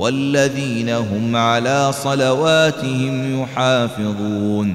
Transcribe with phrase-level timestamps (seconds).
[0.00, 4.74] والذين هم على صلواتهم يحافظون.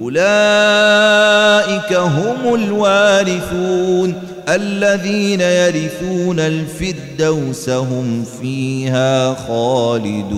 [0.00, 4.14] أولئك هم الوارثون.
[4.48, 10.34] الذين يرثون الفردوس هم فيها خالدون.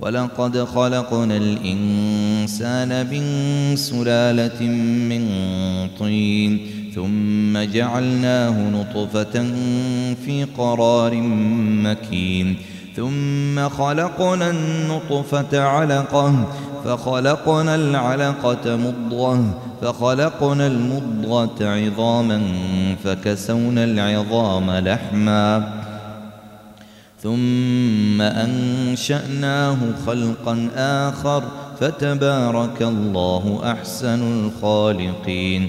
[0.00, 3.22] ولقد خلقنا الإنسان من
[3.76, 4.62] سلالة
[5.08, 5.28] من
[5.98, 6.79] طين.
[6.94, 9.52] ثم جعلناه نطفة
[10.24, 11.14] في قرار
[11.84, 12.56] مكين.
[12.96, 16.44] ثم خلقنا النطفة علقة
[16.84, 22.42] فخلقنا العلقة مضغة فخلقنا المضغة عظاما
[23.04, 25.72] فكسونا العظام لحما.
[27.22, 31.42] ثم أنشأناه خلقا آخر
[31.80, 35.68] فتبارك الله أحسن الخالقين.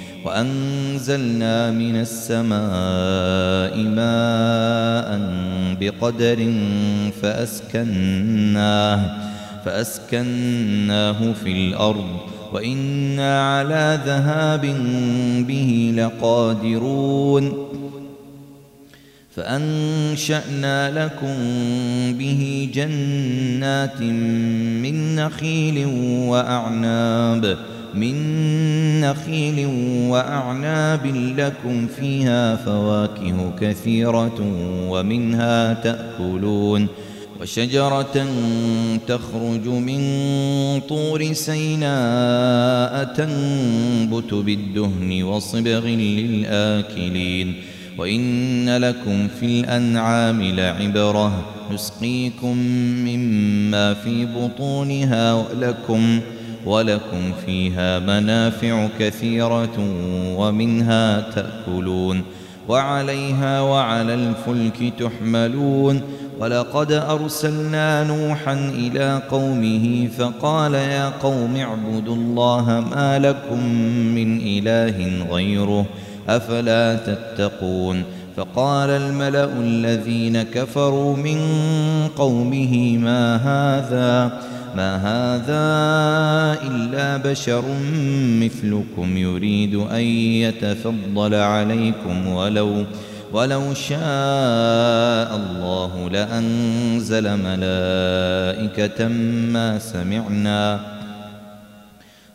[0.25, 5.19] وأنزلنا من السماء ماء
[5.79, 6.53] بقدر
[7.21, 9.17] فأسكناه
[9.65, 12.07] فأسكناه في الأرض
[12.53, 14.61] وإنا على ذهاب
[15.47, 17.67] به لقادرون.
[19.35, 21.35] فأنشأنا لكم
[22.17, 24.01] به جنات
[24.81, 25.85] من نخيل
[26.29, 27.57] وأعناب
[27.95, 28.15] من
[29.01, 29.65] نخيل
[30.09, 31.05] وأعناب
[31.37, 34.39] لكم فيها فواكه كثيرة
[34.89, 36.87] ومنها تأكلون
[37.41, 38.25] وشجرة
[39.07, 40.01] تخرج من
[40.89, 47.53] طور سيناء تنبت بالدهن وصبغ للآكلين
[47.97, 52.57] وإن لكم في الأنعام لعبرة نسقيكم
[53.05, 56.19] مما في بطونها ولكم
[56.65, 59.77] ولكم فيها منافع كثيرة
[60.37, 62.23] ومنها تأكلون
[62.69, 66.01] وعليها وعلى الفلك تحملون
[66.39, 73.67] ولقد أرسلنا نوحا إلى قومه فقال يا قوم اعبدوا الله ما لكم
[74.15, 75.85] من إله غيره
[76.29, 78.03] أفلا تتقون
[78.37, 81.37] فقال الملأ الذين كفروا من
[82.17, 84.41] قومه ما هذا
[84.75, 85.65] ما هذا
[86.67, 87.63] إلا بشر
[88.41, 90.03] مثلكم يريد أن
[90.43, 92.85] يتفضل عليكم ولو
[93.33, 99.07] ولو شاء الله لأنزل ملائكة
[99.53, 100.79] ما سمعنا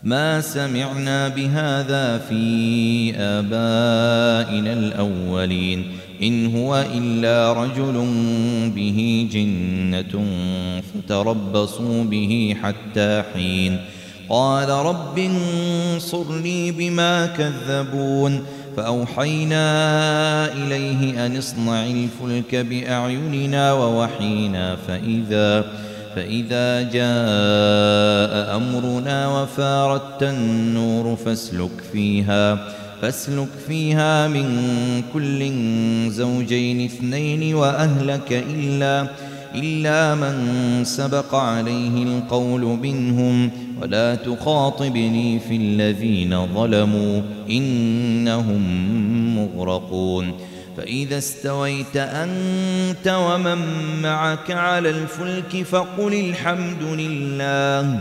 [0.03, 5.87] ما سمعنا بهذا في آبائنا الأولين.
[6.23, 8.07] إن هو إلا رجل
[8.75, 10.25] به جنة
[10.81, 13.79] فتربصوا به حتى حين.
[14.29, 18.43] قال رب انصرني بما كذبون.
[18.77, 19.65] فأوحينا
[20.53, 25.65] إليه أن اصنع الفلك بأعيننا ووحينا فإذا
[26.17, 32.59] فإذا جاء أمرنا وفارت النور فاسلك فيها.
[33.03, 34.47] فاسلك فيها من
[35.13, 35.51] كل
[36.11, 39.07] زوجين اثنين وأهلك إلا
[39.55, 43.51] إلا من سبق عليه القول منهم.
[43.83, 48.63] ولا تخاطبني في الذين ظلموا إنهم
[49.37, 50.33] مغرقون.
[50.77, 53.59] فإذا استويت أنت ومن
[54.03, 58.01] معك على الفلك فقل الحمد لله.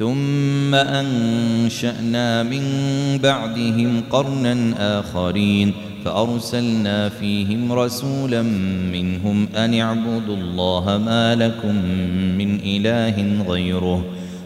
[0.00, 2.62] ثم أنشأنا من
[3.22, 5.72] بعدهم قرنا آخرين
[6.04, 8.42] فأرسلنا فيهم رسولا
[8.92, 11.74] منهم أن اعبدوا الله ما لكم
[12.38, 14.04] من إله غيره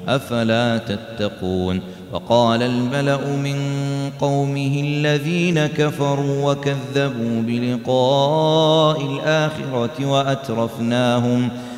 [0.09, 1.81] أفلا تتقون
[2.13, 3.57] وقال الملأ من
[4.21, 11.51] قومه الذين كفروا وكذبوا بلقاء الآخرة وأترفناهم وأترفناهم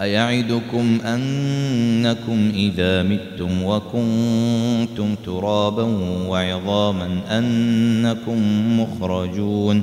[0.00, 5.82] أيعدكم أنكم إذا متم وكنتم ترابا
[6.28, 8.40] وعظاما أنكم
[8.80, 9.82] مخرجون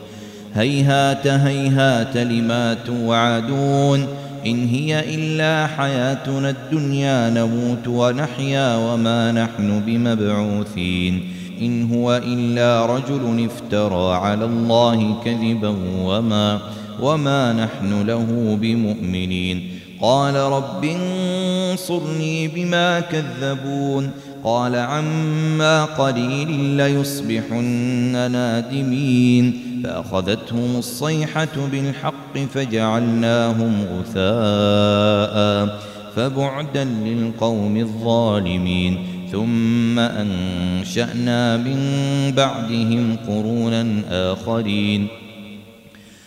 [0.56, 4.08] هيهات هيهات لما توعدون
[4.46, 11.24] إن هي إلا حياتنا الدنيا نموت ونحيا وما نحن بمبعوثين
[11.62, 16.60] إن هو إلا رجل افترى على الله كذبا وما
[17.02, 24.12] وما نحن له بمؤمنين قال رب انصرني بما كذبون
[24.44, 35.78] قال عما قليل ليصبحن نادمين فأخذتهم الصيحة بالحق فجعلناهم غثاء
[36.16, 38.98] فبعدا للقوم الظالمين
[39.32, 41.80] ثم أنشأنا من
[42.38, 45.08] بعدهم قرونا آخرين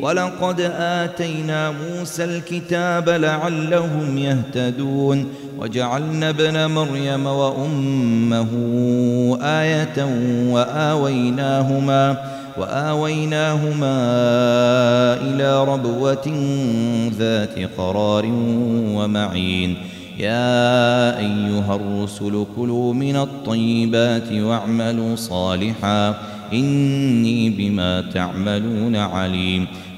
[0.00, 5.26] ولقد آتينا موسى الكتاب لعلهم يهتدون
[5.58, 8.48] وجعلنا ابن مريم وأمه
[9.42, 10.04] آية
[10.52, 12.16] وآويناهما
[12.58, 13.96] وآويناهما
[15.22, 16.28] إلى ربوة
[17.18, 18.26] ذات قرار
[18.96, 19.76] ومعين.
[20.18, 26.14] يا أيها الرسل كلوا من الطيبات واعملوا صالحا
[26.52, 29.66] إني بما تعملون عليم.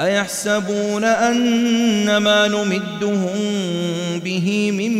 [0.00, 3.38] أيحسبون أن ما نمدهم
[4.24, 4.92] به من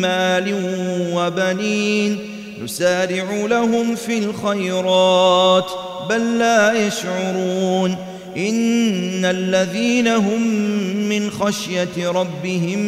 [0.00, 0.54] مال
[1.12, 2.18] وبنين
[2.62, 5.70] نسارع لهم في الخيرات
[6.10, 7.96] بل لا يشعرون
[8.36, 10.42] إن الذين هم
[11.08, 12.78] من خشية ربهم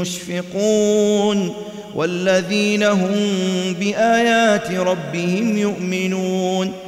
[0.00, 1.54] مشفقون
[1.94, 3.16] والذين هم
[3.80, 6.87] بآيات ربهم يؤمنون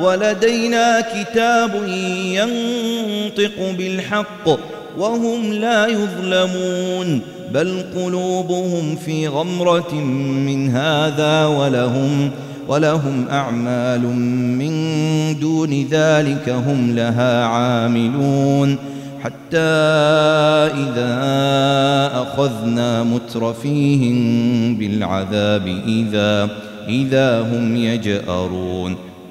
[0.00, 1.88] ولدينا كتاب
[2.24, 4.48] ينطق بالحق
[4.98, 7.20] وهم لا يظلمون
[7.52, 12.30] بل قلوبهم في غمرة من هذا ولهم
[12.68, 14.00] ولهم أعمال
[14.58, 14.74] من
[15.40, 18.76] دون ذلك هم لها عاملون.
[19.22, 19.58] حتى
[20.84, 21.16] إذا
[22.14, 24.16] أخذنا مترفيهم
[24.76, 26.48] بالعذاب إذا
[26.88, 29.13] إذا هم يجأرون.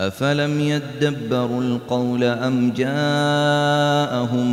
[0.00, 4.46] أفلم يدبروا القول أم جاءهم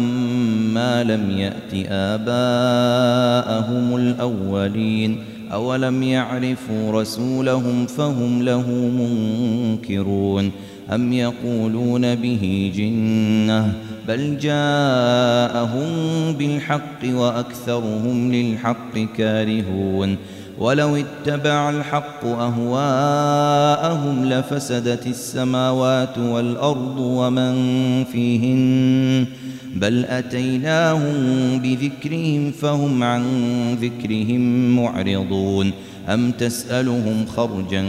[0.73, 2.35] ما لم يأت آباءهم
[3.95, 5.17] الأولين
[5.53, 10.51] أولم يعرفوا رسولهم فهم له منكرون
[10.93, 13.73] أم يقولون به جنة
[14.07, 15.87] بل جاءهم
[16.33, 20.17] بالحق وأكثرهم للحق كارهون
[20.59, 27.53] ولو اتبع الحق أهواءهم لفسدت السماوات والأرض ومن
[28.03, 29.25] فيهن
[29.75, 31.13] بل أتيناهم
[31.59, 33.23] بذكرهم فهم عن
[33.81, 35.71] ذكرهم معرضون
[36.09, 37.85] أم تسألهم خرجا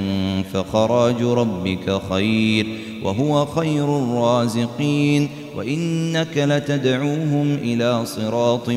[0.52, 2.66] فخراج ربك خير
[3.02, 8.68] وهو خير الرازقين وإنك لتدعوهم إلى صراط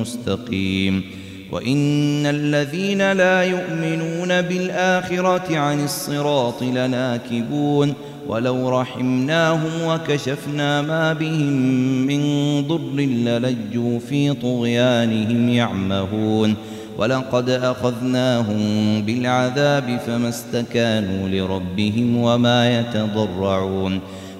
[0.00, 1.17] مستقيم
[1.52, 7.94] وإن الذين لا يؤمنون بالآخرة عن الصراط لناكبون
[8.28, 11.52] ولو رحمناهم وكشفنا ما بهم
[12.06, 12.22] من
[12.66, 16.54] ضر للجوا في طغيانهم يعمهون
[16.98, 18.58] ولقد أخذناهم
[19.02, 24.00] بالعذاب فما استكانوا لربهم وما يتضرعون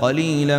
[0.00, 0.58] قليلا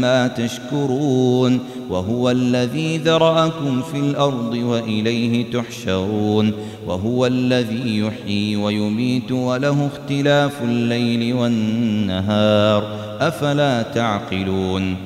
[0.00, 6.52] ما تشكرون وهو الذي ذرأكم في الأرض وإليه تحشرون
[6.86, 14.96] وهو الذي يحيي ويميت وله اختلاف الليل والنهار أفلا تعقلون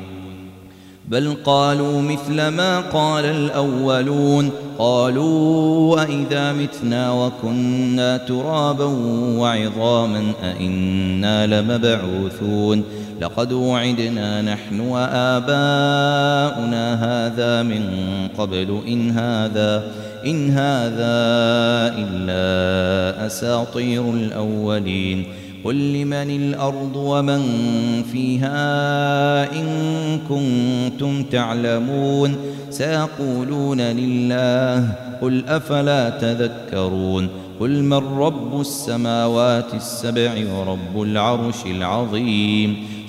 [1.11, 8.85] بل قالوا مثل ما قال الأولون قالوا وإذا متنا وكنا ترابا
[9.39, 12.85] وعظاما أئنا لمبعوثون
[13.21, 17.83] لقد وعدنا نحن وآباؤنا هذا من
[18.39, 18.81] قبل.
[18.89, 19.83] إن هذا
[20.27, 21.21] إن هذا
[21.99, 25.25] إلا أساطير الأولين.
[25.65, 27.43] قل لمن الأرض ومن
[28.13, 29.67] فيها إن
[30.29, 32.37] كنتم تعلمون.
[32.71, 37.29] سيقولون لله قل أفلا تذكرون؟
[37.61, 43.00] قل من رب السماوات السبع ورب العرش العظيم.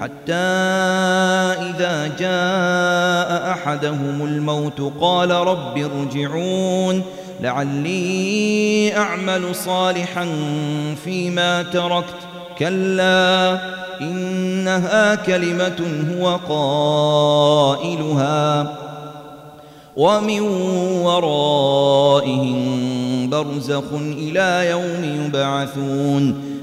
[0.00, 0.32] حتى
[1.62, 7.02] إذا جاء أحدهم الموت قال رب ارجعون
[7.40, 10.28] لعلي أعمل صالحا
[11.04, 12.14] فيما تركت.
[12.58, 13.58] كلا
[14.00, 16.36] إنها كلمة هو
[17.76, 18.76] قائلها
[19.96, 20.40] ومن
[21.02, 22.60] ورائهم
[23.30, 26.53] برزخ إلى يوم يبعثون.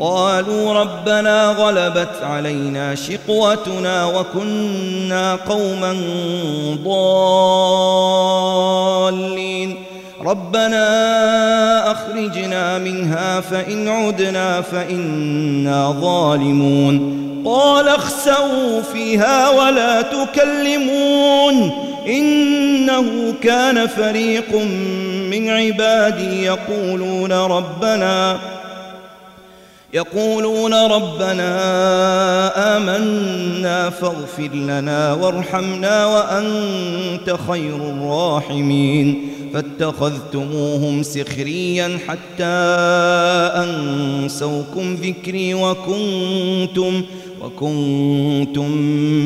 [0.00, 5.96] قالوا ربنا غلبت علينا شقوتنا وكنا قوما
[6.84, 8.24] ضالين.
[10.26, 17.24] ربنا أخرجنا منها فإن عدنا فإنا ظالمون.
[17.46, 21.70] قال اخسوا فيها ولا تكلمون.
[22.08, 24.54] إنه كان فريق
[25.30, 28.38] من عبادي يقولون ربنا
[29.94, 31.56] يقولون ربنا
[32.76, 39.28] آمنا فاغفر لنا وارحمنا وأنت خير الراحمين.
[39.54, 42.44] فاتخذتموهم سخريا حتى
[43.64, 47.02] أنسوكم ذكري وكنتم
[47.42, 48.70] وكنتم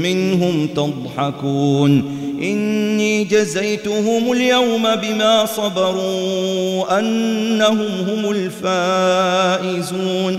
[0.02, 2.18] منهم تضحكون.
[2.42, 10.38] إني جزيتهم اليوم بما صبروا أنهم هم الفائزون.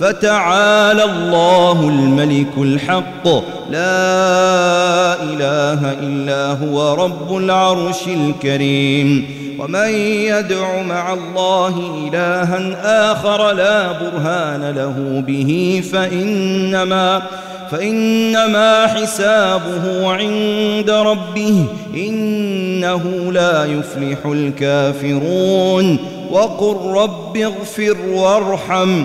[0.00, 3.28] فتعالى الله الملك الحق.
[3.70, 9.26] لا إله إلا هو رب العرش الكريم.
[9.58, 17.22] ومن يدع مع الله إلها آخر لا برهان له به فإنما
[17.70, 21.64] فإنما حسابه عند ربه.
[21.96, 25.98] إنه لا يفلح الكافرون.
[26.30, 29.04] وقل رب اغفر وارحم.